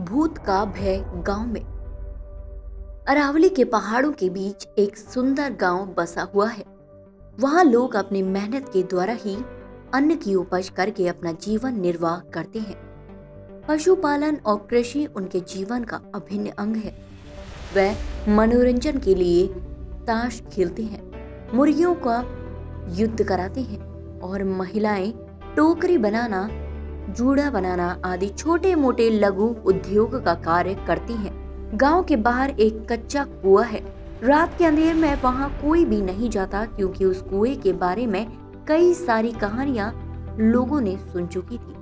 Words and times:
भूत 0.00 0.38
का 0.38 0.64
भय 0.64 1.04
गाँव 1.26 1.46
में। 1.46 1.60
अरावली 3.08 3.48
के 3.48 3.64
पहाड़ों 3.64 4.12
के 4.12 4.28
बीच 4.30 4.66
एक 4.78 4.96
सुंदर 4.96 5.52
गाँव 5.52 5.94
बसा 5.98 6.22
हुआ 6.34 6.48
है। 6.48 6.64
वहाँ 7.40 7.64
लोग 7.64 7.96
अपनी 7.96 8.22
मेहनत 8.22 8.70
के 8.72 8.82
द्वारा 8.82 9.12
ही 9.12 9.36
अन्न 9.94 10.16
की 10.16 10.34
उपज 10.34 10.68
करके 10.68 11.08
अपना 11.08 11.32
जीवन 11.32 11.80
निर्वाह 11.80 12.18
करते 12.30 12.58
हैं। 12.58 12.76
पशुपालन 13.68 14.36
और 14.36 14.66
कृषि 14.70 15.06
उनके 15.06 15.40
जीवन 15.40 15.84
का 15.84 16.00
अभिन्न 16.14 16.50
अंग 16.50 16.76
है। 16.76 16.96
वह 17.76 18.34
मनोरंजन 18.36 18.98
के 18.98 19.14
लिए 19.14 19.46
ताश 20.06 20.42
खेलते 20.52 20.82
हैं, 20.82 21.02
मुर्गियों 21.54 21.94
का 21.94 22.18
युद्ध 22.88 23.22
कराते 23.22 23.60
हैं 23.60 24.20
और 24.20 24.44
महिलाएँ 24.44 25.12
टोकरी 25.56 25.98
बनाना 25.98 26.48
जूड़ा 27.14 27.50
बनाना 27.50 28.00
आदि 28.04 28.28
छोटे 28.28 28.74
मोटे 28.74 29.10
लघु 29.10 29.54
उद्योग 29.66 30.24
का 30.24 30.34
कार्य 30.34 30.74
करती 30.86 31.12
हैं। 31.12 31.32
गाँव 31.74 32.02
के 32.04 32.16
बाहर 32.16 32.50
एक 32.50 32.92
कच्चा 32.92 33.24
कुआ 33.24 33.64
है। 33.64 33.80
रात 34.24 34.58
के 34.58 34.64
अंधेर 34.64 34.94
में 34.94 35.22
वहाँ 35.22 35.50
कोई 35.62 35.84
भी 35.84 36.00
नहीं 36.02 36.30
जाता 36.30 36.64
क्योंकि 36.66 37.04
उस 37.04 37.22
कुएँ 37.22 37.54
के 37.56 37.72
बारे 37.72 38.06
में 38.06 38.26
कई 38.68 38.94
सारी 38.94 39.32
कहानियाँ 39.32 39.92
लोगों 40.40 40.80
ने 40.80 40.96
सुन 40.96 41.26
चुकी 41.26 41.58
थी। 41.58 41.74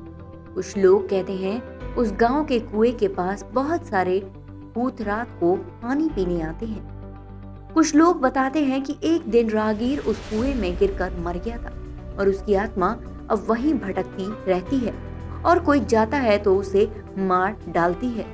कुछ 0.54 0.76
लोग 0.76 1.08
कहते 1.08 1.32
हैं, 1.32 1.94
उस 1.94 2.12
गाँव 2.12 2.44
के 2.44 2.58
कुएँ 2.60 2.92
के 2.92 3.08
पास 3.08 3.44
बहुत 3.52 3.86
सारे 3.86 4.20
भूत 4.74 5.02
रात 5.02 5.28
को 5.40 5.54
पानी 5.56 6.08
पीने 6.08 6.42
आते 6.42 6.66
हैं। 6.66 7.72
कुछ 7.74 7.94
लोग 7.94 8.20
बताते 8.20 8.64
हैं 8.64 8.82
कि 8.82 8.96
एक 9.04 9.28
दिन 9.28 9.50
राहगीर 9.50 9.98
उस 9.98 10.18
कुएँ 10.18 10.54
में 10.54 10.76
गिरकर 10.78 11.18
मर 11.18 11.38
गया 11.38 11.58
था 11.58 11.72
और 12.18 12.28
उसकी 12.28 12.54
आत्मा 12.54 12.96
अब 13.30 13.46
वहीं 13.48 13.74
भटकती 13.74 14.50
रहती 14.50 14.78
है। 14.78 15.07
और 15.46 15.58
कोई 15.58 15.80
जाता 15.80 16.16
है 16.16 16.38
तो 16.38 16.56
उसे 16.56 16.88
मार 17.18 17.56
डालती 17.68 18.06
है। 18.06 18.26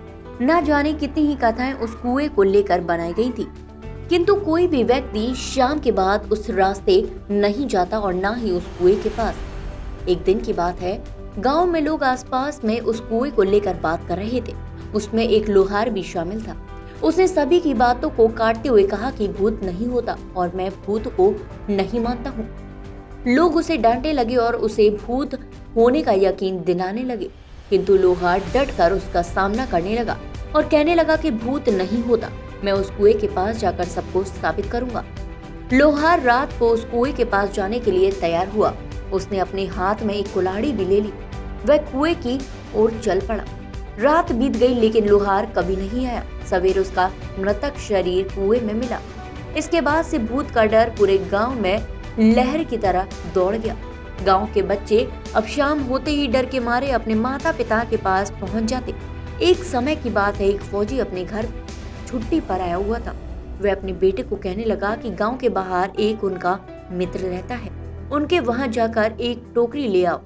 न 0.42 0.60
जाने 0.64 0.92
कितनी 0.92 1.26
ही 1.26 1.34
कथाएँ 1.34 1.72
उस 1.72 1.94
कुएँ 1.94 2.28
को 2.28 2.42
लेकर 2.42 2.80
बनाई 2.80 3.12
गई 3.12 3.30
थी। 3.30 3.46
किंतु 4.08 4.34
कोई 4.34 4.66
भी 4.66 4.82
व्यक्ति 4.84 5.34
शाम 5.34 5.78
के 5.78 5.92
बाद 5.92 6.28
उस 6.32 6.50
रास्ते 6.50 7.02
नहीं 7.30 7.66
जाता 7.66 7.98
और 7.98 8.14
न 8.14 8.34
ही 8.34 8.50
उस 8.50 8.66
कुएँ 8.78 8.96
के 8.96 9.08
पास। 9.08 9.36
एक 10.08 10.22
दिन 10.24 10.40
की 10.40 10.52
बात 10.52 10.80
है, 10.80 11.04
गाँव 11.38 11.66
में 11.66 11.80
लोग 11.80 12.04
आसपास 12.04 12.60
में 12.64 12.80
उस 12.80 13.00
कुएँ 13.00 13.30
को 13.30 13.42
लेकर 13.42 13.74
बात 13.74 14.06
कर 14.08 14.16
रहे 14.16 14.40
थे। 14.40 14.54
उसमें 14.94 15.28
एक 15.28 15.48
लोहार 15.48 15.90
भी 15.90 16.02
शामिल 16.02 16.42
था। 16.42 16.56
उसने 17.02 17.28
सभी 17.28 17.60
की 17.60 17.74
बातों 17.74 18.10
को 18.10 18.28
काटते 18.28 18.68
हुए 18.68 18.82
कहा 18.82 19.10
कि 19.10 19.28
भूत 19.28 19.60
नहीं 19.62 19.86
होता 19.86 20.16
और 20.36 20.52
मैं 20.54 20.70
भूत 20.86 21.08
को 21.08 21.34
नहीं 21.70 22.00
मानता 22.00 22.30
हूँ। 22.30 22.48
लोग 23.26 23.56
उसे 23.56 23.76
डांटे 23.76 24.12
लगे 24.12 24.36
और 24.36 24.56
उसे 24.56 24.90
भूत 24.90 25.34
होने 25.76 26.02
का 26.02 26.12
यकीन 26.12 26.62
दिलाने 26.62 27.02
लगे। 27.02 27.28
किंतु 27.70 27.96
लोहार 27.96 28.40
डट 28.54 28.76
कर 28.76 28.92
उसका 28.92 29.22
सामना 29.22 29.66
करने 29.66 29.94
लगा 29.94 30.18
और 30.56 30.68
कहने 30.68 30.94
लगा 30.94 31.16
कि 31.16 31.30
भूत 31.30 31.68
नहीं 31.68 32.02
होता, 32.02 32.30
मैं 32.64 32.72
उस 32.72 32.90
कुएँ 32.90 33.14
के 33.14 33.26
पास 33.26 33.56
जाकर 33.56 33.84
सबको 33.84 34.24
साबित 34.24 34.66
करूँगा। 34.66 35.04
लोहार 35.72 36.22
रात 36.22 36.52
को 36.58 36.68
उस 36.68 36.84
कुएँ 36.84 37.12
के 37.12 37.24
पास 37.24 37.52
जाने 37.52 37.78
के 37.78 37.90
लिए 37.90 38.10
तैयार 38.10 38.48
हुआ। 38.48 38.74
उसने 39.12 39.38
अपने 39.38 39.66
हाथ 39.66 40.02
में 40.02 40.14
एक 40.14 40.32
कुल्हाड़ी 40.34 40.72
भी 40.72 40.84
ले 40.84 41.00
ली। 41.00 41.12
वह 41.66 41.76
कुएँ 41.92 42.14
की 42.16 42.38
ओर 42.76 43.00
चल 43.04 43.20
पड़ा। 43.20 43.44
रात 43.98 44.32
बीत 44.32 44.52
गई, 44.52 44.74
लेकिन 44.74 45.06
लोहार 45.06 45.46
कभी 45.46 45.76
नहीं 45.76 46.06
आया। 46.06 46.24
सवेर 46.50 46.78
उसका 46.78 47.10
मृतक 47.38 47.78
शरीर 47.78 48.28
कुएँ 48.28 48.60
में 48.60 48.74
मिला। 48.74 49.00
इसके 49.56 49.80
बाद 49.80 50.04
से 50.04 50.18
भूत 50.18 50.50
का 50.50 50.64
डर 50.64 50.90
पूरे 50.98 51.18
गाँव 51.18 51.60
में 51.60 51.86
लहर 52.18 52.64
की 52.64 52.76
तरह 52.76 53.08
दौड़ 53.34 53.54
गया। 53.56 53.76
गाँव 54.22 54.48
के 54.54 54.62
बच्चे 54.62 55.06
अब 55.36 55.46
शाम 55.46 55.80
होते 55.80 56.10
ही 56.10 56.26
डर 56.28 56.46
के 56.46 56.60
मारे 56.60 56.90
अपने 56.90 57.14
माता 57.14 57.52
पिता 57.52 57.82
के 57.84 57.96
पास 57.96 58.30
पहुँच 58.30 58.64
जाते। 58.64 58.94
एक 59.42 59.64
समय 59.64 59.96
की 59.96 60.10
बात 60.10 60.36
है, 60.36 60.48
एक 60.48 60.60
फौजी 60.60 60.98
अपने 60.98 61.24
घर 61.24 61.48
छुट्टी 62.06 62.40
पर 62.40 62.60
आया 62.60 62.76
हुआ 62.76 62.98
था। 62.98 63.14
वह 63.62 63.72
अपने 63.72 63.92
बेटे 63.92 64.22
को 64.22 64.36
कहने 64.36 64.64
लगा 64.64 64.94
कि 64.96 65.10
गाँव 65.10 65.36
के 65.36 65.48
बाहर 65.48 65.92
एक 66.00 66.24
उनका 66.24 66.58
मित्र 66.90 67.20
रहता 67.20 67.54
है। 67.54 67.70
उनके 68.12 68.40
वहाँ 68.40 68.68
जाकर 68.68 69.16
एक 69.20 69.44
टोकरी 69.54 69.88
ले 69.88 70.04
आओ। 70.04 70.20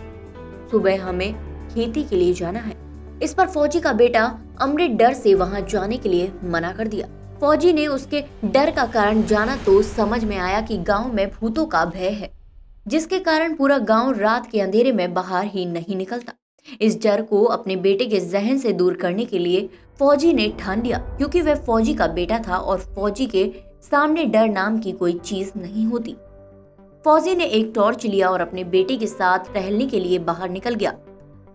सुबह 0.70 1.02
हमें 1.02 1.32
खेती 1.68 2.04
के 2.04 2.16
लिए 2.16 2.32
जाना 2.34 2.60
है। 2.60 2.76
इस 3.22 3.34
पर 3.34 3.46
फौजी 3.46 3.80
का 3.80 3.92
बेटा 3.92 4.24
अमृत 4.60 4.90
डर 4.90 5.12
से 5.12 5.34
वहाँ 5.34 5.60
जाने 5.60 5.96
के 5.96 6.08
लिए 6.08 6.32
मना 6.44 6.72
कर 6.72 6.88
दिया। 6.88 7.06
फौजी 7.40 7.72
ने 7.72 7.86
उसके 7.86 8.24
डर 8.44 8.70
का 8.70 8.84
कारण 8.86 9.22
जाना 9.22 9.56
तो 9.56 9.80
समझ 9.82 10.24
में 10.24 10.36
आया 10.38 10.60
कि 10.60 10.78
गाँव 10.78 11.12
में 11.14 11.28
भूतों 11.30 11.64
का 11.66 11.84
भय 11.84 12.08
है। 12.10 12.37
जिसके 12.88 13.18
कारण 13.18 13.54
पूरा 13.54 13.76
गाँव 13.78 14.18
रात 14.18 14.46
के 14.50 14.60
अंधेरे 14.60 14.92
में 14.92 15.14
बाहर 15.14 15.46
ही 15.46 15.64
नहीं 15.66 15.96
निकलता। 15.96 16.32
इस 16.80 16.96
डर 17.02 17.22
को 17.22 17.42
अपने 17.44 17.74
बेटे 17.76 18.04
के 18.06 18.20
जहन 18.20 18.58
से 18.58 18.72
दूर 18.72 18.94
करने 18.94 19.24
के 19.24 19.38
लिए 19.38 19.68
फौजी 19.98 20.32
ने 20.32 20.48
ठान 20.58 20.82
लिया, 20.82 20.98
क्योंकि 20.98 21.40
वह 21.40 21.54
फौजी 21.56 21.94
का 21.94 22.06
बेटा 22.06 22.38
था 22.38 22.56
और 22.56 22.78
फौजी 22.94 23.26
के 23.26 23.44
सामने 23.82 24.24
डर 24.24 24.48
नाम 24.48 24.78
की 24.78 24.92
कोई 24.92 25.12
चीज़ 25.14 25.50
नहीं 25.56 25.84
होती। 25.86 26.14
फौजी 27.04 27.34
ने 27.34 27.44
एक 27.44 27.72
टॉर्च 27.74 28.06
लिया 28.06 28.28
और 28.28 28.40
अपने 28.40 28.64
बेटे 28.64 28.96
के 28.96 29.06
साथ 29.06 29.52
टहलने 29.54 29.86
के 29.86 30.00
लिए 30.00 30.18
बाहर 30.18 30.50
निकल 30.50 30.74
गया। 30.74 30.94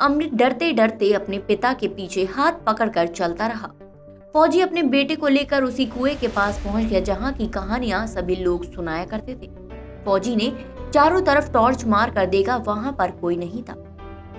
अमृत 0.01 0.33
डरते 0.33 0.71
डरते 0.71 1.11
अपने 1.13 1.37
पिता 1.37 1.73
के 1.73 1.87
पीछे 1.87 2.25
हाथ 2.25 2.63
पकड़कर 2.67 3.07
चलता 3.07 3.47
रहा। 3.47 3.71
फौजी 4.33 4.61
अपने 4.61 4.83
बेटे 4.83 5.15
को 5.15 5.27
लेकर 5.27 5.63
उसी 5.63 5.85
कुएँ 5.85 6.15
के 6.15 6.27
पास 6.27 6.61
पहुँच 6.63 6.85
गया, 6.85 6.99
जहाँ 6.99 7.33
की 7.33 7.47
कहानियाँ 7.47 8.05
सभी 8.07 8.35
लोग 8.35 8.71
सुनाया 8.73 9.05
करते 9.05 9.35
थे। 9.35 9.49
फौजी 10.05 10.35
ने 10.35 10.51
चारों 10.93 11.21
तरफ़ 11.21 11.51
टॉर्च 11.51 11.85
मार 11.85 12.11
कर 12.11 12.25
देखा 12.25 12.55
वहाँ 12.55 12.91
पर 12.91 13.11
कोई 13.11 13.35
नहीं 13.35 13.63
था। 13.63 13.73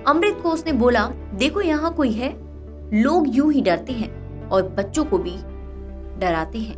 अमृत 0.07 0.39
को 0.43 0.51
उसने 0.51 0.73
बोला, 0.73 1.07
देखो 1.35 1.61
यहाँ 1.61 1.93
कोई 1.95 2.13
है। 2.13 2.29
लोग 3.03 3.37
यूँ 3.37 3.53
ही 3.53 3.61
डरते 3.61 3.93
हैं 3.93 4.49
और 4.49 4.63
बच्चों 4.69 5.05
को 5.05 5.19
भी 5.19 5.37
डराते 6.19 6.59
हैं। 6.59 6.77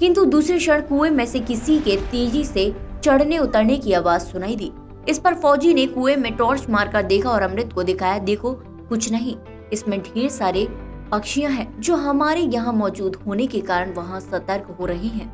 किंतु 0.00 0.24
दूसरे 0.24 0.58
क्षण 0.58 0.80
कुएँ 0.80 1.10
में 1.10 1.26
से 1.26 1.40
किसी 1.40 1.78
के 1.78 1.96
तेज़ी 1.96 2.44
से 2.44 2.76
चढ़ने 3.04 3.38
उतरने 3.38 3.76
की 3.76 3.92
आवाज़ 3.92 4.22
सुनाई 4.22 4.56
दी। 4.56 4.72
इस 5.08 5.18
पर 5.18 5.34
फौजी 5.34 5.74
ने 5.74 5.86
कुएँ 5.86 6.16
में 6.16 6.36
टॉर्च 6.36 6.68
मारकर 6.70 7.02
देखा 7.02 7.30
और 7.30 7.42
अमृत 7.42 7.72
को 7.72 7.82
दिखाया, 7.82 8.18
देखो, 8.18 8.52
कुछ 8.88 9.10
नहीं। 9.12 9.36
इसमें 9.72 10.00
ढेर 10.02 10.28
सारे 10.28 10.66
पक्षियाँ 11.12 11.52
हैं, 11.52 11.80
जो 11.80 11.96
हमारे 11.96 12.40
यहाँ 12.40 12.72
मौजूद 12.72 13.16
होने 13.16 13.46
के 13.46 13.60
कारण 13.60 13.92
वहाँ 13.94 14.20
सतर्क 14.20 14.76
हो 14.80 14.86
रही 14.86 15.08
हैं। 15.08 15.28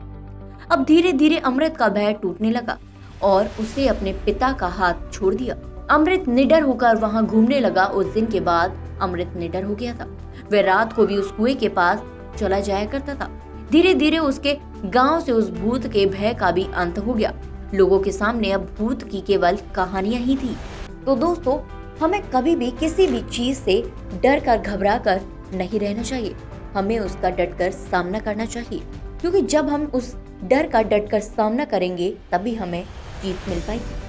अब 0.69 0.85
धीरे 0.85 1.13
धीरे 1.13 1.39
अमृत 1.39 1.77
का 1.77 1.89
भय 1.89 2.13
टूटने 2.13 2.51
लगा। 2.51 2.79
और 3.23 3.51
उसे 3.61 3.87
अपने 3.87 4.13
पिता 4.13 4.53
का 4.53 4.67
हाथ 4.67 4.95
छोड़ 5.13 5.35
दिया। 5.35 5.57
अमृत 5.91 6.25
निडर 6.29 6.63
होकर 6.63 6.97
वहाँ 6.97 7.27
घूमने 7.27 7.61
लगा। 7.61 7.85
उस 7.85 8.07
दिन 8.07 8.27
के 8.27 8.41
बाद 8.41 8.99
अमृत 9.03 9.33
निडर 9.37 9.65
हो 9.65 9.75
गया 9.75 9.95
था। 9.95 10.05
वह 10.53 10.61
रात 10.61 10.93
को 10.93 11.07
भी 11.07 11.17
उस 11.17 11.31
कुएँ 11.31 11.55
के 11.55 11.69
पास 11.69 12.03
चला 12.39 12.61
जाया 12.61 12.87
करता 12.87 13.15
था। 13.15 13.31
धीरे 13.73 13.95
धीरे 13.95 14.19
उसके 14.19 14.59
गाँव 14.85 15.21
से 15.21 15.33
उस 15.33 15.51
भूत 15.51 15.87
के 15.87 16.07
भय 16.07 16.35
का 16.35 16.51
भी 16.51 16.67
अंत 16.75 16.99
हो 16.99 17.15
गया। 17.15 17.35
लोगों 17.75 18.01
के 18.01 18.13
सामने 18.13 18.51
अब 18.53 18.75
भूत 18.79 19.03
की 19.03 19.21
केवल 19.21 19.59
कहानियाँ 19.75 20.21
ही 20.21 20.37
थी। 20.37 20.57
तो 21.07 21.17
दोस्तों, 21.17 21.59
हमें 22.01 22.23
कभी 22.23 22.57
भी 22.57 22.71
किसी 22.71 23.07
भी 23.07 23.21
चीज़ 23.21 23.59
से 23.59 23.93
डर 24.23 24.41
कर 24.41 24.59
घबरा 24.59 24.99
कर 24.99 25.21
नहीं 25.55 25.81
रहना 25.81 26.03
चाहिए। 26.03 26.35
हमें 26.77 26.99
उसका 26.99 27.31
डट 27.31 27.59
कर 27.59 27.71
सामना 27.71 28.19
करना 28.19 28.45
चाहिए। 28.45 28.83
क्योंकि 29.21 29.43
जब 29.43 29.69
हम 29.69 29.85
उस 29.95 30.17
डर 30.45 30.67
का 30.67 30.83
डट 30.83 31.11
कर 31.11 31.21
सामना 31.21 31.65
करेंगे, 31.65 32.17
तभी 32.33 32.55
हमें 32.55 32.85
जीत 33.23 33.49
मिल 33.49 33.61
पाएगी। 33.61 34.01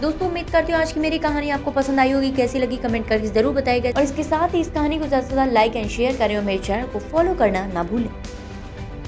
दोस्तों, 0.00 0.26
उम्मीद 0.28 0.50
करती 0.50 0.72
हूँ 0.72 0.80
आज 0.80 0.92
की 0.92 1.00
मेरी 1.00 1.18
कहानी 1.18 1.50
आपको 1.50 1.70
पसंद 1.72 2.00
आई 2.00 2.10
होगी। 2.10 2.30
कैसी 2.32 2.58
लगी 2.58 2.76
कमेंट 2.78 3.06
करके 3.08 3.28
ज़रूर 3.28 3.54
बताएगा 3.54 3.90
और 3.90 4.02
इसके 4.02 4.24
साथ 4.24 4.54
ही 4.54 4.60
इस 4.60 4.70
कहानी 4.70 4.98
को 4.98 5.06
ज़्यादा 5.06 5.26
से 5.26 5.32
ज़्यादा 5.32 5.52
लाइक 5.52 5.76
एंड 5.76 5.88
शेयर 5.90 6.16
करें 6.16 6.36
और 6.36 6.42
मेरे 6.44 6.62
चैनल 6.64 6.86
को 6.86 6.98
फॉलो 7.00 7.34
करना 7.34 7.66
ना 7.66 7.82
भूलें। 7.82 8.10